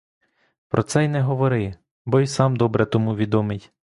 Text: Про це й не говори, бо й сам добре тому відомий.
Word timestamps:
Про 0.67 0.83
це 0.83 1.05
й 1.05 1.07
не 1.07 1.21
говори, 1.21 1.75
бо 2.05 2.19
й 2.19 2.27
сам 2.27 2.55
добре 2.55 2.85
тому 2.85 3.15
відомий. 3.15 3.71